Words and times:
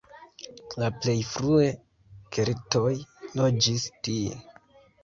La 0.83 0.87
plej 0.95 1.15
frue 1.33 1.67
keltoj 2.39 2.97
loĝis 3.43 3.89
tie. 4.11 4.45